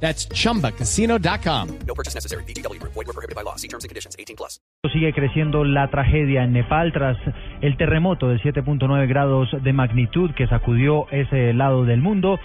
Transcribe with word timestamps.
That's 0.00 0.28
chumbacasino.com. 0.28 1.68
No 1.86 1.94
purchase 1.94 2.14
necessary. 2.14 2.44
BGW. 2.44 2.80
Void 2.82 3.06
were 3.06 3.12
prohibited 3.12 3.34
by 3.34 3.42
law. 3.42 3.56
See 3.56 3.68
terms 3.68 3.84
and 3.84 3.88
conditions. 3.88 4.14
18 4.18 4.36
plus. 4.36 4.60
Sigue 4.92 5.12
creciendo 5.12 5.64
la 5.64 5.90
tragedia 5.90 6.44
en 6.44 6.52
Nepal 6.52 6.92
tras 6.92 7.16
el 7.60 7.76
terremoto 7.76 8.28
de 8.28 8.38
7.9 8.38 9.08
grados 9.08 9.48
de 9.62 9.72
magnitud 9.72 10.30
que 10.36 10.46
sacudió 10.46 11.08
ese 11.10 11.52
lado 11.54 11.84
del 11.84 12.00
mundo. 12.00 12.38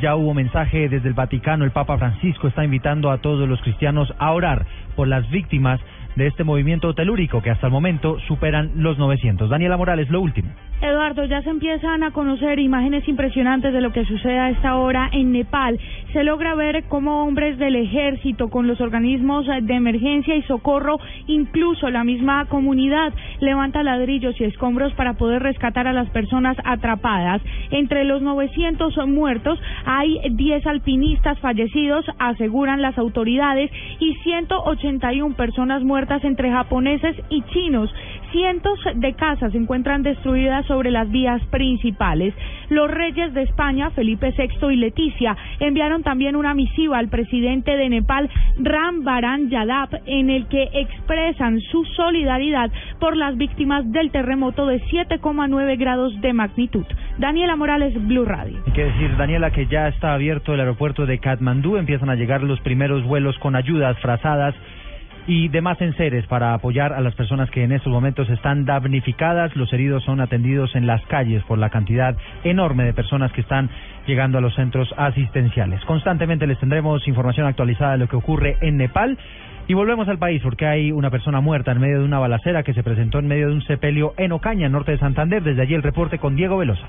Ya 0.00 0.16
hubo 0.16 0.34
mensaje 0.34 0.88
desde 0.88 1.08
el 1.08 1.14
Vaticano. 1.14 1.64
El 1.64 1.72
Papa 1.72 1.98
Francisco 1.98 2.48
está 2.48 2.64
invitando 2.64 3.10
a 3.10 3.18
todos 3.18 3.48
los 3.48 3.60
cristianos 3.60 4.12
a 4.18 4.32
orar 4.32 4.66
por 4.96 5.06
las 5.06 5.28
víctimas 5.30 5.80
de 6.16 6.26
este 6.26 6.44
movimiento 6.44 6.94
telúrico 6.94 7.42
que 7.42 7.50
hasta 7.50 7.66
el 7.66 7.72
momento 7.72 8.18
superan 8.28 8.70
los 8.76 8.98
900. 8.98 9.50
Daniela 9.50 9.76
Morales, 9.76 10.08
lo 10.10 10.20
último. 10.20 10.50
Eduardo, 10.80 11.24
ya 11.24 11.40
se 11.42 11.50
empiezan 11.50 12.02
a 12.02 12.10
conocer 12.10 12.58
imágenes 12.58 13.08
impresionantes 13.08 13.72
de 13.72 13.80
lo 13.80 13.92
que 13.92 14.04
sucede 14.04 14.38
a 14.38 14.50
esta 14.50 14.76
hora 14.76 15.08
en 15.12 15.32
Nepal. 15.32 15.78
Se 16.12 16.24
logra 16.24 16.54
ver 16.54 16.84
cómo 16.88 17.24
hombres 17.24 17.58
del 17.58 17.76
ejército 17.76 18.50
con 18.50 18.66
los 18.66 18.80
organismos 18.80 19.46
de 19.46 19.74
emergencia 19.74 20.36
y 20.36 20.42
socorro, 20.42 20.98
incluso 21.26 21.88
la 21.90 22.04
misma 22.04 22.44
comunidad, 22.46 23.14
levanta 23.40 23.82
ladrillos 23.82 24.38
y 24.40 24.44
escombros 24.44 24.92
para 24.94 25.14
poder 25.14 25.42
rescatar 25.42 25.86
a 25.86 25.92
las 25.92 26.10
personas 26.10 26.56
atrapadas. 26.64 27.40
Entre 27.70 28.04
los 28.04 28.20
900 28.20 28.94
muertos 29.08 29.58
hay 29.86 30.20
10 30.30 30.66
alpinistas 30.66 31.38
fallecidos, 31.38 32.04
aseguran 32.18 32.82
las 32.82 32.98
autoridades, 32.98 33.70
y 34.00 34.14
181 34.16 35.34
personas 35.34 35.82
muertas 35.82 36.03
entre 36.10 36.50
japoneses 36.50 37.16
y 37.30 37.42
chinos. 37.42 37.92
Cientos 38.30 38.78
de 38.96 39.14
casas 39.14 39.52
se 39.52 39.58
encuentran 39.58 40.02
destruidas 40.02 40.66
sobre 40.66 40.90
las 40.90 41.10
vías 41.10 41.40
principales. 41.50 42.34
Los 42.68 42.90
reyes 42.90 43.32
de 43.32 43.42
España, 43.42 43.90
Felipe 43.90 44.34
VI 44.36 44.72
y 44.72 44.76
Leticia, 44.76 45.36
enviaron 45.60 46.02
también 46.02 46.34
una 46.34 46.52
misiva 46.52 46.98
al 46.98 47.08
presidente 47.08 47.76
de 47.76 47.88
Nepal, 47.88 48.28
Ram 48.58 49.04
Baran 49.04 49.50
Yadap, 49.50 49.94
en 50.06 50.30
el 50.30 50.48
que 50.48 50.68
expresan 50.74 51.60
su 51.60 51.84
solidaridad 51.96 52.70
por 52.98 53.16
las 53.16 53.36
víctimas 53.36 53.90
del 53.92 54.10
terremoto 54.10 54.66
de 54.66 54.82
7,9 54.82 55.78
grados 55.78 56.20
de 56.20 56.32
magnitud. 56.32 56.86
Daniela 57.18 57.56
Morales, 57.56 57.94
Blue 58.06 58.24
Radio. 58.24 58.58
Hay 58.66 58.72
que 58.72 58.84
decir, 58.84 59.16
Daniela, 59.16 59.52
que 59.52 59.66
ya 59.66 59.88
está 59.88 60.12
abierto 60.12 60.54
el 60.54 60.60
aeropuerto 60.60 61.06
de 61.06 61.18
Katmandú. 61.18 61.76
Empiezan 61.76 62.10
a 62.10 62.16
llegar 62.16 62.42
los 62.42 62.60
primeros 62.60 63.04
vuelos 63.04 63.38
con 63.38 63.54
ayudas 63.54 63.96
frazadas 64.00 64.54
y 65.26 65.48
demás 65.48 65.80
enseres 65.80 66.26
para 66.26 66.54
apoyar 66.54 66.92
a 66.92 67.00
las 67.00 67.14
personas 67.14 67.50
que 67.50 67.64
en 67.64 67.72
estos 67.72 67.92
momentos 67.92 68.28
están 68.28 68.64
damnificadas. 68.64 69.56
Los 69.56 69.72
heridos 69.72 70.04
son 70.04 70.20
atendidos 70.20 70.74
en 70.74 70.86
las 70.86 71.04
calles 71.06 71.42
por 71.44 71.58
la 71.58 71.70
cantidad 71.70 72.16
enorme 72.44 72.84
de 72.84 72.92
personas 72.92 73.32
que 73.32 73.40
están 73.40 73.70
llegando 74.06 74.38
a 74.38 74.40
los 74.40 74.54
centros 74.54 74.92
asistenciales. 74.96 75.82
Constantemente 75.84 76.46
les 76.46 76.58
tendremos 76.58 77.06
información 77.08 77.46
actualizada 77.46 77.92
de 77.92 77.98
lo 77.98 78.08
que 78.08 78.16
ocurre 78.16 78.56
en 78.60 78.76
Nepal. 78.76 79.18
Y 79.66 79.72
volvemos 79.72 80.06
al 80.08 80.18
país 80.18 80.42
porque 80.42 80.66
hay 80.66 80.92
una 80.92 81.08
persona 81.08 81.40
muerta 81.40 81.72
en 81.72 81.80
medio 81.80 82.00
de 82.00 82.04
una 82.04 82.18
balacera 82.18 82.62
que 82.62 82.74
se 82.74 82.82
presentó 82.82 83.18
en 83.18 83.28
medio 83.28 83.48
de 83.48 83.54
un 83.54 83.62
sepelio 83.62 84.12
en 84.18 84.32
Ocaña, 84.32 84.68
norte 84.68 84.92
de 84.92 84.98
Santander. 84.98 85.42
Desde 85.42 85.62
allí 85.62 85.72
el 85.72 85.82
reporte 85.82 86.18
con 86.18 86.36
Diego 86.36 86.58
Velosa. 86.58 86.86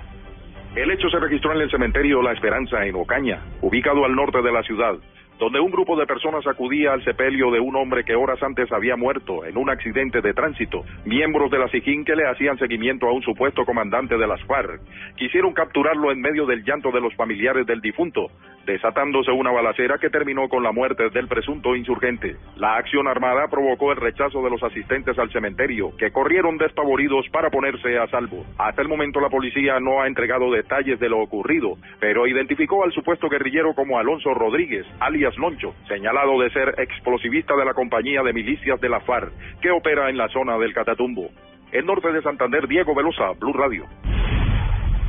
El 0.76 0.92
hecho 0.92 1.08
se 1.10 1.18
registró 1.22 1.54
en 1.54 1.62
el 1.62 1.72
cementerio 1.72 2.22
La 2.22 2.34
Esperanza 2.34 2.86
en 2.86 2.96
Ocaña, 2.96 3.40
ubicado 3.62 4.04
al 4.04 4.14
norte 4.14 4.42
de 4.42 4.52
la 4.52 4.62
ciudad 4.64 4.96
donde 5.40 5.60
un 5.60 5.72
grupo 5.72 5.98
de 5.98 6.06
personas 6.06 6.46
acudía 6.48 6.94
al 6.94 7.04
sepelio 7.04 7.52
de 7.52 7.60
un 7.60 7.76
hombre 7.76 8.04
que 8.04 8.16
horas 8.16 8.42
antes 8.42 8.72
había 8.72 8.96
muerto 8.96 9.46
en 9.46 9.58
un 9.58 9.70
accidente 9.70 10.22
de 10.22 10.34
tránsito. 10.34 10.84
Miembros 11.06 11.52
de 11.52 11.60
la 11.60 11.68
SIJIN 11.70 12.06
que 12.06 12.16
le 12.16 12.28
hacían 12.28 12.58
seguimiento 12.58 13.08
a 13.08 13.14
un 13.14 13.22
supuesto 13.22 13.66
comandante 13.66 14.18
de 14.18 14.28
las 14.28 14.42
FARC 14.44 14.82
quisieron 15.18 15.54
capturarlo 15.54 16.12
en 16.12 16.22
medio 16.22 16.46
del 16.46 16.64
llanto 16.64 16.92
de 16.92 17.02
los 17.02 17.14
familiares 17.16 17.66
del 17.66 17.82
difunto, 17.82 18.30
desatándose 18.66 19.32
una 19.32 19.52
balacera 19.52 19.98
que 19.98 20.10
terminó 20.10 20.50
con 20.50 20.64
la 20.64 20.72
muerte 20.72 21.10
del 21.10 21.28
presunto 21.28 21.76
insurgente. 21.76 22.36
La 22.58 22.78
acción 22.78 23.08
armada 23.08 23.48
provocó 23.50 23.92
el 23.92 23.98
rechazo 23.98 24.44
de 24.44 24.50
los 24.50 24.62
asistentes 24.64 25.18
al 25.20 25.32
cementerio, 25.32 25.96
que 25.98 26.12
corrieron 26.12 26.58
despavoridos 26.58 27.28
para 27.30 27.50
ponerse 27.50 27.98
a 27.98 28.08
salvo. 28.08 28.46
Hasta 28.58 28.82
el 28.82 28.88
momento 28.88 29.20
la 29.20 29.30
policía 29.30 29.80
no 29.80 30.02
ha 30.02 30.08
entregado 30.08 30.52
detalles 30.52 31.00
de 31.00 31.10
lo 31.10 31.20
ocurrido, 31.20 31.78
pero 32.00 32.28
identificó 32.28 32.84
al 32.84 32.92
supuesto 32.92 33.30
guerrillero 33.30 33.74
como 33.74 34.00
Alonso 34.00 34.34
Rodríguez, 34.34 34.86
alias 35.00 35.38
Loncho, 35.38 35.74
señalado 35.88 36.40
de 36.40 36.50
ser 36.52 36.76
explosivista 36.78 37.56
de 37.56 37.66
la 37.66 37.74
compañía 37.74 38.24
de 38.24 38.34
milicias 38.34 38.80
de 38.82 38.90
la 38.90 39.00
FARC, 39.02 39.32
que 39.62 39.72
opera 39.72 40.10
en 40.10 40.18
la 40.18 40.28
zona 40.30 40.58
del 40.58 40.74
Catatumbo. 40.74 41.30
El 41.72 41.86
norte 41.86 42.12
de 42.12 42.22
Santander, 42.22 42.68
Diego 42.68 42.96
Velosa, 42.96 43.32
Blue 43.40 43.54
Radio. 43.54 43.86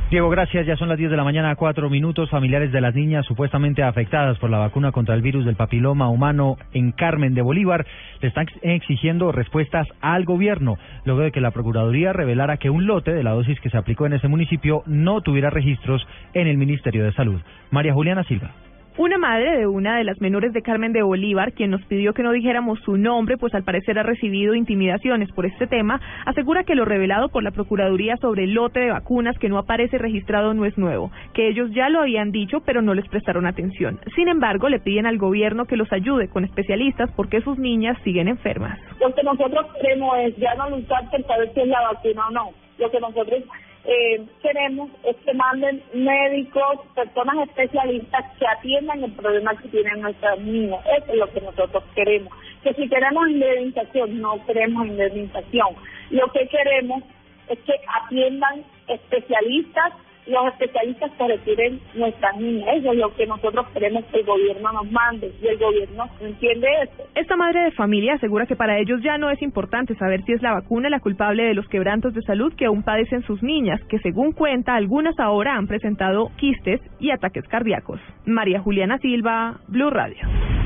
Diego, 0.09 0.29
gracias. 0.29 0.65
Ya 0.65 0.77
son 0.77 0.87
las 0.87 0.97
10 0.97 1.11
de 1.11 1.17
la 1.17 1.25
mañana, 1.25 1.53
cuatro 1.57 1.89
minutos. 1.89 2.29
Familiares 2.29 2.71
de 2.71 2.79
las 2.79 2.95
niñas 2.95 3.25
supuestamente 3.25 3.83
afectadas 3.83 4.37
por 4.37 4.49
la 4.49 4.57
vacuna 4.57 4.93
contra 4.93 5.13
el 5.13 5.21
virus 5.21 5.43
del 5.43 5.57
papiloma 5.57 6.07
humano 6.07 6.55
en 6.71 6.93
Carmen 6.93 7.33
de 7.33 7.41
Bolívar 7.41 7.85
le 8.21 8.29
están 8.29 8.45
exigiendo 8.61 9.33
respuestas 9.33 9.85
al 9.99 10.23
gobierno, 10.23 10.77
luego 11.03 11.21
de 11.21 11.33
que 11.33 11.41
la 11.41 11.51
Procuraduría 11.51 12.13
revelara 12.13 12.55
que 12.55 12.69
un 12.69 12.87
lote 12.87 13.13
de 13.13 13.23
la 13.23 13.31
dosis 13.31 13.59
que 13.59 13.69
se 13.69 13.77
aplicó 13.77 14.05
en 14.05 14.13
ese 14.13 14.29
municipio 14.29 14.81
no 14.85 15.19
tuviera 15.19 15.49
registros 15.49 16.07
en 16.33 16.47
el 16.47 16.57
Ministerio 16.57 17.03
de 17.03 17.11
Salud. 17.11 17.41
María 17.69 17.93
Juliana 17.93 18.23
Silva. 18.23 18.51
Una 18.99 19.19
madre 19.19 19.55
de 19.59 19.67
una 19.67 19.99
de 19.99 20.03
las 20.03 20.19
menores 20.21 20.53
de 20.53 20.63
Carmen 20.63 20.91
de 20.91 21.03
Bolívar, 21.03 21.53
quien 21.53 21.69
nos 21.69 21.85
pidió 21.85 22.15
que 22.15 22.23
no 22.23 22.31
dijéramos 22.31 22.79
su 22.79 22.97
nombre, 22.97 23.37
pues 23.37 23.53
al 23.53 23.63
parecer 23.63 23.99
ha 23.99 24.03
recibido 24.03 24.55
intimidaciones 24.55 25.31
por 25.33 25.45
este 25.45 25.67
tema, 25.67 26.01
asegura 26.25 26.63
que 26.63 26.73
lo 26.73 26.83
revelado 26.83 27.29
por 27.29 27.43
la 27.43 27.51
Procuraduría 27.51 28.17
sobre 28.17 28.45
el 28.45 28.55
lote 28.55 28.79
de 28.79 28.89
vacunas 28.89 29.37
que 29.37 29.49
no 29.49 29.59
aparece 29.59 29.99
registrado 29.99 30.55
no 30.55 30.65
es 30.65 30.75
nuevo, 30.79 31.11
que 31.35 31.47
ellos 31.47 31.69
ya 31.75 31.89
lo 31.89 31.99
habían 31.99 32.31
dicho 32.31 32.61
pero 32.65 32.81
no 32.81 32.95
les 32.95 33.07
prestaron 33.07 33.45
atención. 33.45 33.99
Sin 34.15 34.29
embargo, 34.29 34.67
le 34.67 34.79
piden 34.79 35.05
al 35.05 35.19
gobierno 35.19 35.65
que 35.65 35.77
los 35.77 35.93
ayude 35.93 36.27
con 36.27 36.43
especialistas 36.43 37.11
porque 37.15 37.41
sus 37.41 37.59
niñas 37.59 37.99
siguen 38.03 38.27
enfermas. 38.27 38.79
Lo 38.99 39.13
que 39.13 39.21
nosotros 39.21 39.67
queremos 39.79 40.17
es 40.21 40.35
ya 40.37 40.55
no 40.55 40.71
luchar 40.71 41.07
por 41.11 41.23
saber 41.27 41.53
si 41.53 41.59
es 41.59 41.67
la 41.67 41.81
vacuna 41.81 42.29
o 42.29 42.31
no. 42.31 42.49
Lo 42.79 42.89
que 42.89 42.99
nosotros 42.99 43.43
eh, 43.89 44.21
queremos 44.41 44.89
es 45.05 45.15
que 45.25 45.33
manden 45.33 45.81
médicos, 45.93 46.79
personas 46.93 47.47
especialistas 47.47 48.25
que 48.37 48.45
atiendan 48.45 49.01
el 49.01 49.13
problema 49.13 49.55
que 49.55 49.69
tienen 49.69 50.01
nuestras 50.01 50.37
niñas. 50.39 50.81
Eso 50.97 51.13
es 51.13 51.17
lo 51.17 51.31
que 51.31 51.39
nosotros 51.39 51.83
queremos. 51.95 52.33
Que 52.63 52.73
si 52.73 52.89
queremos 52.89 53.29
indemnización, 53.29 54.19
no 54.19 54.45
queremos 54.45 54.87
indemnización. 54.87 55.69
Lo 56.09 56.29
que 56.33 56.49
queremos 56.49 57.01
es 57.47 57.59
que 57.59 57.73
atiendan 58.03 58.65
especialistas 58.89 59.93
los 60.27 60.47
especialistas 60.47 61.11
que 61.17 61.27
retiren 61.27 61.79
nuestras 61.95 62.37
niñas. 62.37 62.69
Eso 62.75 62.91
es 62.91 62.97
lo 62.97 63.13
que 63.15 63.25
nosotros 63.25 63.65
queremos 63.73 64.03
que 64.05 64.19
el 64.19 64.25
gobierno 64.25 64.71
nos 64.73 64.91
mande 64.91 65.31
y 65.41 65.47
el 65.47 65.57
gobierno 65.57 66.05
entiende 66.19 66.67
eso. 66.83 67.03
Esta 67.15 67.35
madre 67.35 67.63
de 67.63 67.71
familia 67.71 68.15
asegura 68.15 68.45
que 68.45 68.55
para 68.55 68.77
ellos 68.79 69.01
ya 69.03 69.17
no 69.17 69.29
es 69.29 69.41
importante 69.41 69.95
saber 69.95 70.23
si 70.23 70.33
es 70.33 70.41
la 70.41 70.53
vacuna 70.53 70.89
la 70.89 70.99
culpable 70.99 71.43
de 71.43 71.53
los 71.53 71.67
quebrantos 71.67 72.13
de 72.13 72.21
salud 72.21 72.53
que 72.55 72.65
aún 72.65 72.83
padecen 72.83 73.23
sus 73.23 73.41
niñas, 73.41 73.81
que 73.89 73.99
según 73.99 74.31
cuenta 74.33 74.75
algunas 74.75 75.17
ahora 75.19 75.55
han 75.55 75.67
presentado 75.67 76.31
quistes 76.37 76.81
y 76.99 77.11
ataques 77.11 77.47
cardíacos. 77.47 77.99
María 78.25 78.59
Juliana 78.59 78.97
Silva, 78.99 79.59
Blue 79.67 79.89
Radio. 79.89 80.56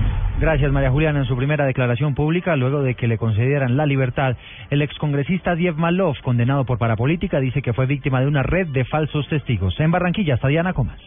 Gracias, 0.41 0.71
María 0.71 0.89
Juliana. 0.89 1.19
En 1.19 1.25
su 1.25 1.37
primera 1.37 1.67
declaración 1.67 2.15
pública, 2.15 2.55
luego 2.55 2.81
de 2.81 2.95
que 2.95 3.07
le 3.07 3.19
concedieran 3.19 3.77
la 3.77 3.85
libertad, 3.85 4.37
el 4.71 4.81
excongresista 4.81 5.53
Diev 5.53 5.75
Malov, 5.75 6.19
condenado 6.23 6.65
por 6.65 6.79
parapolítica, 6.79 7.39
dice 7.39 7.61
que 7.61 7.73
fue 7.73 7.85
víctima 7.85 8.21
de 8.21 8.25
una 8.25 8.41
red 8.41 8.65
de 8.69 8.83
falsos 8.83 9.27
testigos. 9.29 9.79
En 9.79 9.91
Barranquilla, 9.91 10.33
está 10.33 10.47
Diana 10.47 10.73
Comas. 10.73 10.99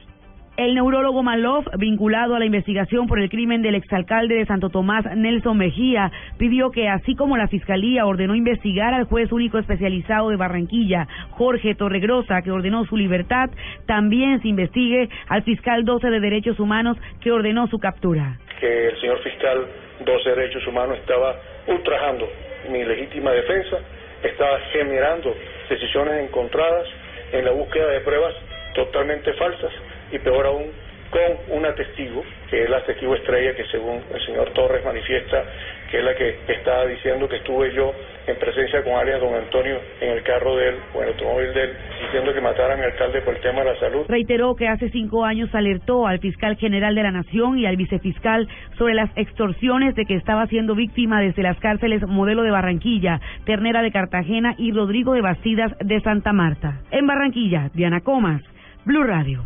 El 0.57 0.77
neurólogo 0.77 1.25
Malov, 1.25 1.65
vinculado 1.79 2.37
a 2.37 2.39
la 2.39 2.45
investigación 2.45 3.09
por 3.09 3.19
el 3.19 3.29
crimen 3.29 3.61
del 3.61 3.75
exalcalde 3.75 4.37
de 4.37 4.47
Santo 4.47 4.71
Tomás, 4.71 5.05
Nelson 5.17 5.59
Mejía, 5.59 6.13
pidió 6.39 6.71
que, 6.71 6.89
así 6.89 7.17
como 7.17 7.37
la 7.37 7.49
Fiscalía 7.49 8.07
ordenó 8.07 8.37
investigar 8.37 8.95
al 8.95 9.07
juez 9.07 9.33
único 9.33 9.59
especializado 9.59 10.31
de 10.31 10.37
Barranquilla, 10.37 11.09
Jorge 11.31 11.75
Torregrosa, 11.75 12.41
que 12.43 12.53
ordenó 12.53 12.85
su 12.85 12.97
libertad, 12.97 13.51
también 13.87 14.41
se 14.43 14.49
investigue 14.49 15.09
al 15.27 15.43
fiscal 15.43 15.85
12 15.85 16.09
de 16.09 16.21
Derechos 16.21 16.61
Humanos 16.61 16.97
que 17.21 17.33
ordenó 17.33 17.67
su 17.67 17.81
captura. 17.81 18.39
Que 18.65 18.87
el 18.87 18.99
señor 18.99 19.19
fiscal 19.19 19.67
12 20.01 20.31
de 20.31 20.37
Derechos 20.37 20.67
Humanos 20.67 20.97
estaba 20.97 21.39
ultrajando 21.67 22.27
mi 22.71 22.83
legítima 22.83 23.31
defensa, 23.33 23.79
estaba 24.23 24.59
generando 24.73 25.37
decisiones 25.69 26.25
encontradas 26.25 26.87
en 27.33 27.45
la 27.45 27.51
búsqueda 27.51 27.89
de 27.89 28.01
pruebas 28.01 28.35
totalmente 28.75 29.35
falsas 29.35 29.71
y 30.13 30.19
peor 30.19 30.47
aún 30.47 30.73
con 31.11 31.59
una 31.59 31.75
testigo, 31.75 32.25
que 32.49 32.63
es 32.63 32.71
la 32.71 32.83
testigo 32.85 33.15
estrella 33.15 33.55
que 33.55 33.67
según 33.67 34.03
el 34.15 34.25
señor 34.25 34.49
Torres 34.55 34.83
manifiesta 34.83 35.45
que 35.94 36.00
es 36.00 36.05
la 36.05 36.14
que 36.17 36.37
estaba 36.49 36.87
diciendo 36.87 37.29
que 37.29 37.37
estuve 37.37 37.73
yo 37.73 37.93
en 38.26 38.37
presencia 38.37 38.82
con 38.82 38.94
alias 38.94 39.20
don 39.20 39.32
Antonio 39.32 39.79
en 40.00 40.11
el 40.11 40.25
carro 40.25 40.56
de 40.56 40.70
él 40.70 40.75
o 40.93 40.99
en 40.99 41.05
el 41.05 41.08
automóvil 41.11 41.55
de 41.55 41.62
él, 41.62 41.70
diciendo 42.06 42.35
que 42.35 42.41
mataran 42.41 42.81
al 42.81 42.87
alcalde 42.87 43.20
por 43.20 43.37
el 43.37 43.41
tema 43.41 43.61
de 43.61 43.73
la 43.73 43.79
salud. 43.79 44.05
Reiteró 44.08 44.56
que 44.56 44.67
hace 44.67 44.91
cinco 44.91 45.25
años 45.25 45.55
alertó 45.55 46.08
al 46.08 46.19
fiscal 46.19 46.56
general 46.56 46.96
de 46.96 47.05
la 47.05 47.12
Nación 47.12 47.61
y 47.61 47.67
al 47.67 47.76
vicefiscal 47.76 48.49
sobre 48.76 48.94
las 48.94 49.08
extorsiones 49.17 49.94
de 49.94 50.05
que 50.05 50.17
estaba 50.17 50.49
siendo 50.49 50.75
víctima 50.75 51.20
desde 51.20 51.44
las 51.44 51.61
cárceles 51.61 52.02
Modelo 52.08 52.43
de 52.43 52.50
Barranquilla, 52.50 53.20
Ternera 53.44 53.81
de 53.81 53.93
Cartagena 53.93 54.56
y 54.58 54.73
Rodrigo 54.73 55.12
de 55.12 55.20
Bastidas 55.20 55.70
de 55.79 56.00
Santa 56.00 56.32
Marta. 56.32 56.81
En 56.91 57.06
Barranquilla, 57.06 57.70
Diana 57.73 58.00
Comas, 58.00 58.43
Blue 58.85 59.05
Radio. 59.05 59.44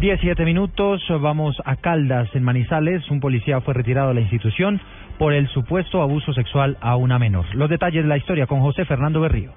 17 0.00 0.44
minutos, 0.44 1.02
vamos 1.22 1.56
a 1.64 1.76
Caldas, 1.76 2.28
en 2.34 2.42
Manizales. 2.42 3.10
Un 3.10 3.18
policía 3.18 3.62
fue 3.62 3.72
retirado 3.72 4.08
de 4.08 4.14
la 4.16 4.20
institución 4.20 4.78
por 5.18 5.32
el 5.32 5.48
supuesto 5.48 6.02
abuso 6.02 6.34
sexual 6.34 6.76
a 6.82 6.96
una 6.96 7.18
menor. 7.18 7.46
Los 7.54 7.70
detalles 7.70 8.02
de 8.02 8.08
la 8.08 8.18
historia 8.18 8.46
con 8.46 8.60
José 8.60 8.84
Fernando 8.84 9.22
Berrío. 9.22 9.52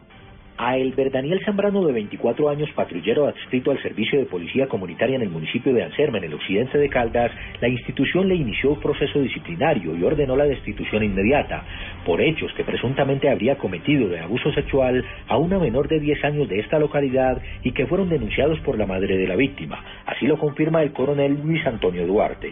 A 0.61 0.75
Elber 0.75 1.09
Daniel 1.09 1.39
Zambrano, 1.45 1.85
de 1.85 1.93
24 1.93 2.49
años, 2.49 2.69
patrullero 2.75 3.27
adscrito 3.27 3.71
al 3.71 3.81
Servicio 3.81 4.19
de 4.19 4.25
Policía 4.25 4.67
Comunitaria 4.67 5.15
en 5.15 5.21
el 5.21 5.29
municipio 5.29 5.73
de 5.73 5.83
Anserma, 5.83 6.17
en 6.17 6.25
el 6.25 6.33
occidente 6.33 6.77
de 6.77 6.89
Caldas, 6.89 7.31
la 7.61 7.69
institución 7.69 8.27
le 8.27 8.35
inició 8.35 8.71
un 8.71 8.81
proceso 8.81 9.21
disciplinario 9.21 9.95
y 9.95 10.03
ordenó 10.03 10.35
la 10.35 10.43
destitución 10.43 11.01
inmediata 11.01 11.63
por 12.05 12.19
hechos 12.19 12.51
que 12.57 12.65
presuntamente 12.65 13.29
habría 13.29 13.57
cometido 13.57 14.09
de 14.09 14.19
abuso 14.19 14.51
sexual 14.51 15.05
a 15.29 15.37
una 15.37 15.59
menor 15.59 15.87
de 15.87 16.01
10 16.01 16.25
años 16.25 16.49
de 16.49 16.59
esta 16.59 16.77
localidad 16.77 17.41
y 17.63 17.71
que 17.71 17.87
fueron 17.87 18.09
denunciados 18.09 18.59
por 18.59 18.77
la 18.77 18.85
madre 18.85 19.15
de 19.15 19.27
la 19.27 19.37
víctima. 19.37 19.81
Así 20.07 20.27
lo 20.27 20.37
confirma 20.37 20.83
el 20.83 20.91
coronel 20.91 21.39
Luis 21.41 21.65
Antonio 21.65 22.05
Duarte. 22.05 22.51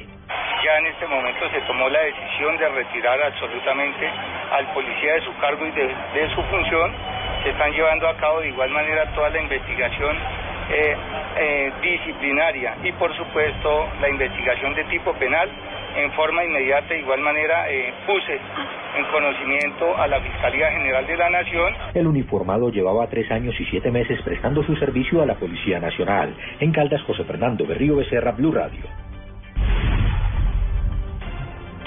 Ya 0.64 0.78
en 0.80 0.86
este 0.86 1.08
momento 1.08 1.50
se 1.52 1.60
tomó 1.68 1.90
la 1.90 2.00
decisión 2.00 2.58
de 2.58 2.70
retirar 2.70 3.22
absolutamente 3.22 4.08
al 4.52 4.74
policía 4.74 5.16
de 5.16 5.22
su 5.26 5.36
cargo 5.42 5.68
y 5.68 5.72
de, 5.72 5.88
de 5.88 6.30
su 6.34 6.42
función 6.44 6.92
se 7.48 7.52
están 7.52 7.72
llevando 7.72 8.10
a 8.10 8.18
cabo 8.18 8.42
de 8.42 8.50
igual 8.50 8.70
manera 8.72 9.06
toda 9.16 9.30
la 9.30 9.42
investigación 9.42 10.18
eh, 10.70 10.96
eh, 11.38 11.72
disciplinaria 11.82 12.76
y 12.84 12.92
por 12.92 13.16
supuesto 13.16 13.88
la 14.02 14.10
investigación 14.10 14.74
de 14.76 14.84
tipo 14.86 15.14
penal 15.14 15.50
en 15.96 16.12
forma 16.12 16.44
inmediata 16.44 16.90
de 16.90 17.00
igual 17.00 17.22
manera 17.22 17.72
eh, 17.72 17.94
puse 18.06 18.38
en 18.98 19.06
conocimiento 19.06 19.96
a 19.96 20.08
la 20.08 20.20
Fiscalía 20.20 20.72
General 20.72 21.08
de 21.08 21.16
la 21.16 21.30
Nación. 21.30 21.74
El 21.94 22.08
uniformado 22.08 22.70
llevaba 22.70 23.08
tres 23.08 23.32
años 23.32 23.56
y 23.58 23.66
siete 23.68 23.92
meses 23.92 24.22
prestando 24.24 24.62
su 24.64 24.76
servicio 24.76 25.22
a 25.22 25.26
la 25.26 25.36
Policía 25.36 25.80
Nacional. 25.80 26.36
En 26.60 26.74
Caldas, 26.74 27.02
José 27.04 27.24
Fernando 27.24 27.66
Berrío 27.66 27.96
Becerra, 27.96 28.34
Blue 28.34 28.52
Radio. 28.52 29.07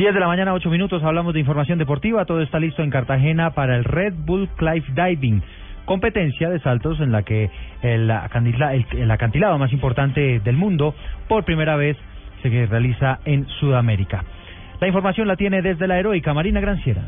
10 0.00 0.14
de 0.14 0.20
la 0.20 0.28
mañana, 0.28 0.54
8 0.54 0.70
minutos, 0.70 1.04
hablamos 1.04 1.34
de 1.34 1.40
información 1.40 1.76
deportiva. 1.78 2.24
Todo 2.24 2.40
está 2.40 2.58
listo 2.58 2.82
en 2.82 2.88
Cartagena 2.88 3.50
para 3.50 3.76
el 3.76 3.84
Red 3.84 4.14
Bull 4.24 4.48
Clive 4.56 4.86
Diving, 4.94 5.42
competencia 5.84 6.48
de 6.48 6.58
saltos 6.60 6.98
en 7.00 7.12
la 7.12 7.22
que 7.22 7.50
el, 7.82 8.10
acantila- 8.10 8.72
el- 8.72 8.86
el 8.98 9.10
acantilado 9.10 9.58
más 9.58 9.70
importante 9.74 10.40
del 10.40 10.56
mundo 10.56 10.94
por 11.28 11.44
primera 11.44 11.76
vez 11.76 11.98
se 12.42 12.48
realiza 12.64 13.18
en 13.26 13.46
Sudamérica. 13.60 14.24
La 14.80 14.86
información 14.86 15.28
la 15.28 15.36
tiene 15.36 15.60
desde 15.60 15.86
la 15.86 15.98
heroica 15.98 16.32
Marina 16.32 16.60
Granciera. 16.60 17.02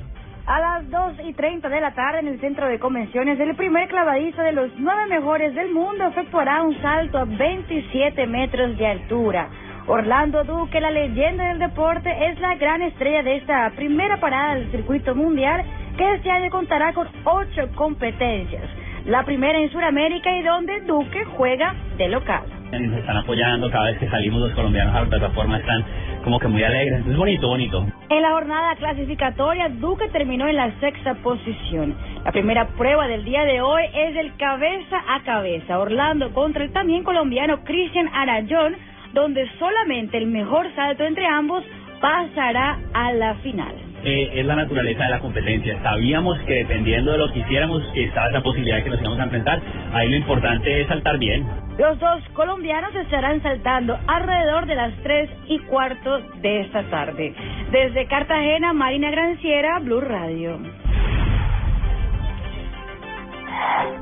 A 0.44 0.60
las 0.60 0.90
2 0.90 1.12
y 1.26 1.32
30 1.32 1.70
de 1.70 1.80
la 1.80 1.92
tarde 1.94 2.18
en 2.20 2.26
el 2.28 2.40
centro 2.40 2.68
de 2.68 2.78
convenciones, 2.78 3.40
el 3.40 3.54
primer 3.54 3.88
clavadista 3.88 4.42
de 4.42 4.52
los 4.52 4.70
nueve 4.76 5.06
mejores 5.08 5.54
del 5.54 5.72
mundo 5.72 6.08
efectuará 6.08 6.62
un 6.62 6.78
salto 6.82 7.16
a 7.16 7.24
27 7.24 8.26
metros 8.26 8.76
de 8.76 8.86
altura. 8.86 9.48
Orlando 9.86 10.44
Duque, 10.44 10.80
la 10.80 10.92
leyenda 10.92 11.48
del 11.48 11.58
deporte, 11.58 12.08
es 12.28 12.38
la 12.38 12.54
gran 12.54 12.82
estrella 12.82 13.22
de 13.24 13.36
esta 13.36 13.70
primera 13.74 14.18
parada 14.18 14.54
del 14.54 14.70
circuito 14.70 15.14
mundial 15.14 15.64
que 15.96 16.14
este 16.14 16.30
año 16.30 16.50
contará 16.50 16.92
con 16.92 17.08
ocho 17.24 17.68
competencias. 17.74 18.62
La 19.06 19.24
primera 19.24 19.58
en 19.58 19.70
Sudamérica 19.72 20.30
y 20.36 20.42
donde 20.44 20.80
Duque 20.82 21.24
juega 21.36 21.74
de 21.96 22.08
local. 22.08 22.44
nos 22.70 22.98
están 22.98 23.16
apoyando 23.16 23.68
cada 23.72 23.86
vez 23.86 23.98
que 23.98 24.08
salimos 24.08 24.40
los 24.40 24.52
colombianos 24.52 24.94
a 24.94 25.00
la 25.00 25.08
plataforma 25.08 25.58
están 25.58 25.84
como 26.22 26.38
que 26.38 26.46
muy 26.46 26.62
alegres 26.62 27.04
es 27.04 27.16
bonito 27.16 27.48
bonito 27.48 27.84
En 28.08 28.22
la 28.22 28.30
jornada 28.30 28.76
clasificatoria, 28.76 29.68
Duque 29.68 30.08
terminó 30.10 30.46
en 30.46 30.54
la 30.54 30.70
sexta 30.78 31.14
posición. 31.14 31.96
La 32.24 32.30
primera 32.30 32.68
prueba 32.68 33.08
del 33.08 33.24
día 33.24 33.44
de 33.44 33.60
hoy 33.60 33.82
es 33.92 34.16
el 34.16 34.36
cabeza 34.36 35.02
a 35.08 35.20
cabeza, 35.24 35.80
Orlando 35.80 36.32
contra 36.32 36.62
el 36.62 36.72
también 36.72 37.02
colombiano 37.02 37.64
Cristian 37.64 38.08
Arayón, 38.14 38.76
donde 39.12 39.48
solamente 39.58 40.18
el 40.18 40.26
mejor 40.26 40.66
salto 40.74 41.04
entre 41.04 41.26
ambos 41.26 41.64
pasará 42.00 42.78
a 42.92 43.12
la 43.12 43.34
final. 43.36 43.74
Eh, 44.04 44.30
es 44.34 44.44
la 44.44 44.56
naturaleza 44.56 45.04
de 45.04 45.10
la 45.10 45.20
competencia 45.20 45.80
sabíamos 45.80 46.36
que 46.40 46.54
dependiendo 46.54 47.12
de 47.12 47.18
lo 47.18 47.32
que 47.32 47.38
hiciéramos 47.38 47.84
que 47.94 48.02
estaba 48.02 48.30
esa 48.30 48.42
posibilidad 48.42 48.78
de 48.78 48.82
que 48.82 48.90
nos 48.90 49.00
íbamos 49.00 49.20
a 49.20 49.22
enfrentar 49.22 49.62
ahí 49.92 50.10
lo 50.10 50.16
importante 50.16 50.80
es 50.80 50.88
saltar 50.88 51.18
bien 51.18 51.46
Los 51.78 52.00
dos 52.00 52.20
colombianos 52.32 52.92
estarán 52.96 53.40
saltando 53.44 53.96
alrededor 54.08 54.66
de 54.66 54.74
las 54.74 54.92
tres 55.04 55.30
y 55.46 55.60
cuarto 55.60 56.18
de 56.40 56.62
esta 56.62 56.82
tarde. 56.90 57.32
Desde 57.70 58.06
Cartagena, 58.06 58.72
Marina 58.72 59.08
Granciera, 59.12 59.78
Blue 59.78 60.00
Radio. 60.00 60.58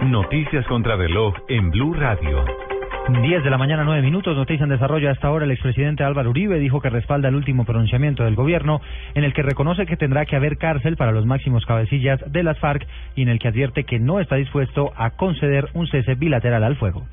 Noticias 0.03 0.67
contra 0.67 0.97
reloj 0.97 1.35
en 1.49 1.71
Blue 1.71 1.93
Radio. 1.93 2.45
10 3.09 3.43
de 3.43 3.51
la 3.51 3.59
mañana, 3.59 3.83
9 3.85 4.03
minutos, 4.03 4.37
noticia 4.37 4.65
en 4.65 4.71
desarrollo. 4.71 5.11
Hasta 5.11 5.27
ahora 5.27 5.45
el 5.45 5.51
expresidente 5.51 6.05
Álvaro 6.05 6.31
Uribe 6.31 6.59
dijo 6.59 6.81
que 6.81 6.91
respalda 6.91 7.29
el 7.29 7.35
último 7.35 7.65
pronunciamiento 7.65 8.25
del 8.25 8.37
gobierno 8.37 8.81
en 9.15 9.25
el 9.25 9.33
que 9.33 9.43
reconoce 9.43 9.87
que 9.87 9.97
tendrá 9.97 10.27
que 10.27 10.37
haber 10.37 10.59
cárcel 10.59 10.97
para 10.97 11.11
los 11.11 11.27
máximos 11.27 11.67
cabecillas 11.67 12.21
de 12.31 12.43
las 12.43 12.59
FARC 12.59 12.87
y 13.17 13.23
en 13.23 13.29
el 13.29 13.39
que 13.39 13.49
advierte 13.49 13.85
que 13.85 13.99
no 13.99 14.21
está 14.21 14.37
dispuesto 14.37 14.93
a 14.97 15.11
conceder 15.11 15.69
un 15.75 15.87
cese 15.89 16.15
bilateral 16.15 16.63
al 16.63 16.77
fuego. 16.77 17.05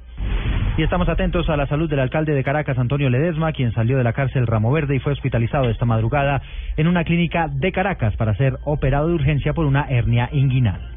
Y 0.77 0.83
estamos 0.83 1.09
atentos 1.09 1.49
a 1.49 1.57
la 1.57 1.65
salud 1.65 1.89
del 1.89 1.99
alcalde 1.99 2.33
de 2.33 2.43
Caracas, 2.43 2.77
Antonio 2.77 3.09
Ledesma, 3.09 3.51
quien 3.51 3.71
salió 3.71 3.97
de 3.97 4.03
la 4.03 4.13
cárcel 4.13 4.45
Ramo 4.45 4.71
Verde 4.71 4.95
y 4.95 4.99
fue 4.99 5.13
hospitalizado 5.13 5.69
esta 5.69 5.85
madrugada 5.85 6.41
en 6.75 6.87
una 6.87 7.03
clínica 7.03 7.47
de 7.51 7.71
Caracas 7.71 8.15
para 8.15 8.35
ser 8.35 8.57
operado 8.63 9.07
de 9.07 9.15
urgencia 9.15 9.53
por 9.53 9.65
una 9.65 9.87
hernia 9.89 10.29
inguinal. 10.31 10.93